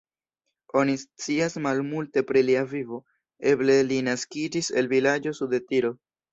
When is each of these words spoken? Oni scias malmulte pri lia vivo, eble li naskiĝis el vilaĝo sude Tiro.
Oni 0.79 0.95
scias 1.01 1.57
malmulte 1.65 2.25
pri 2.31 2.43
lia 2.49 2.65
vivo, 2.73 3.01
eble 3.53 3.79
li 3.93 4.03
naskiĝis 4.11 4.75
el 4.83 4.93
vilaĝo 4.99 5.39
sude 5.45 5.65
Tiro. 5.71 5.97